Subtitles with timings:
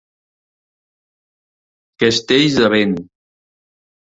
[2.05, 2.99] Castells de vent.